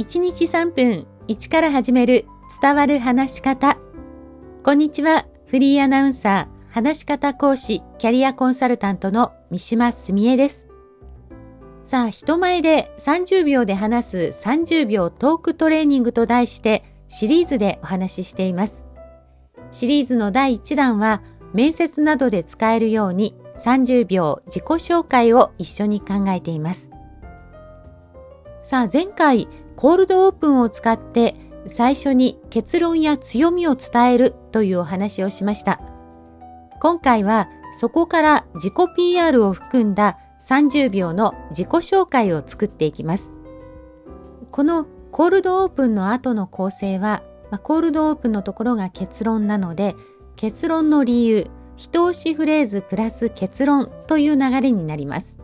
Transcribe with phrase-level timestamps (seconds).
[0.00, 2.24] 1日3分1から始める
[2.62, 3.76] 伝わる話し方。
[4.64, 5.26] こんにちは。
[5.44, 10.68] フリーアナウンサー、話し方講師、キャリアコンサルタントの三島澄江です。
[11.84, 14.16] さあ、人前で30秒で話す
[14.48, 18.86] 30秒トークトレーニングと題してシリーズでお話ししています。
[19.70, 21.20] シリーズの第1弾は
[21.52, 26.90] 面接などで使えるように30秒自己紹介を一緒に考えています。
[28.62, 35.80] さあ前回コールドオープンを使って最初に結論や強みを伝えるというお話をしました。
[36.80, 43.34] 今回はそこから自己 PR を含んだ30秒の自己紹介を作っていきます。
[44.50, 49.94] このコールドオープンの後の構成は、まあ、コールドオープンのところが結論なので、
[50.36, 55.38] 結論の理由、一押しフレーズプラス結論という流れになります。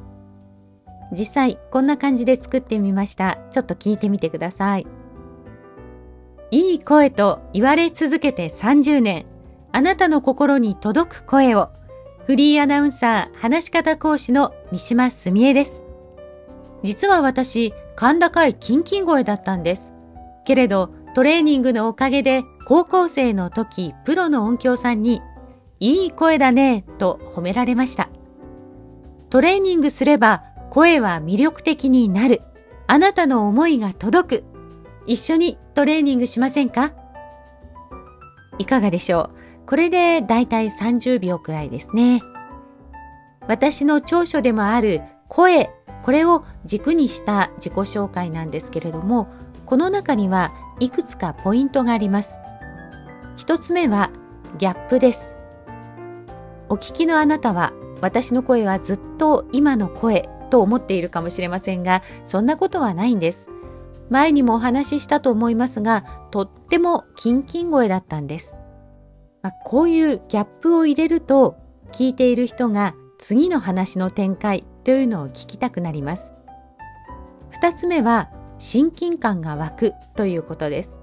[1.19, 3.38] 実際こんな感じで作ってみました。
[3.51, 4.87] ちょっと聞いてみてください。
[6.50, 9.25] いい声と言われ続けて30年。
[9.73, 11.70] あなたの心に届く声を。
[12.27, 15.84] フリーアナウンサー、話し方講師の三島澄江です。
[16.83, 19.95] 実は私、甲高いキンキン声だったんです。
[20.45, 25.23] けれど、トレーニングのおかげで、高校生の時、プロの音響さんに、
[25.78, 28.08] いい声だね、と褒められました。
[29.30, 30.45] トレーニングすれば、
[30.77, 32.42] 声は魅力的になる。
[32.86, 34.44] あなたの思いが届く。
[35.06, 36.92] 一緒にトレーニングしませんか？
[38.58, 39.30] いかがでしょ
[39.62, 39.66] う？
[39.66, 42.20] これでだいたい30秒くらいですね。
[43.48, 45.70] 私の長所でもある声、
[46.02, 49.28] これを軸にした自己紹介なんですけれども、
[49.64, 52.36] この中にはいくつかポイントがあります。
[53.38, 54.11] 一つ目は
[54.58, 55.38] ギャップです。
[56.68, 63.48] お聞きのあなたは私の声はずっと今の声と思っているかもしれませんが、そんなことはないんです。
[64.08, 68.58] 前にもお話ししたと思いますが、とってもキンキン声だったんです。
[69.42, 71.57] まあ、こういうギャップを入れると、
[71.92, 76.33] 聞いている人が次の話の展開というのを聞きたくなります。
[77.51, 81.01] 二つ目は、親近感が湧くということです。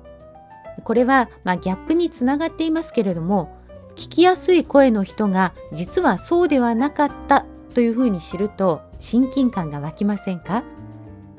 [0.83, 3.57] これは、まあ、ギャップにつながっていますけれども、
[3.95, 10.63] 聞きやすい声の人が実はそうではなかったというふうに知ると親近感が湧きませんか、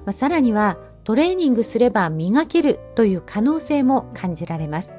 [0.04, 4.98] まあ、さらにはトレーニングすれば磨けるという可能性も感じられます。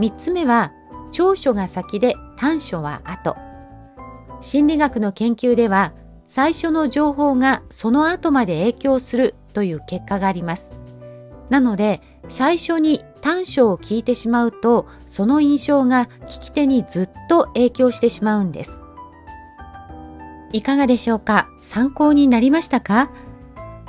[0.00, 0.72] 3つ目は
[1.12, 3.36] 長所が先で短所は後。
[4.40, 5.92] 心理学の研究では
[6.26, 10.72] 最初の情報がその後まで影響するという結果があります。
[11.50, 18.80] なので最初に短所を聞いてしまうとその印象が聞き手にずっと影響してしまうんです。
[20.52, 21.48] いかがでしょうか？
[21.60, 23.10] 参考になりましたか？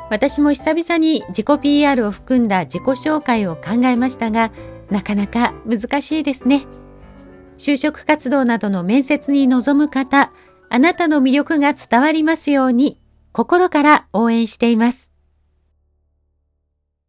[0.09, 4.51] 私も久々に自己 PR を含んだ自己紹介を考えましたが、
[4.89, 6.65] なかなか難しいですね。
[7.57, 10.31] 就職活動などの面接に臨む方、
[10.69, 12.99] あなたの魅力が伝わりますように、
[13.31, 15.12] 心から応援しています。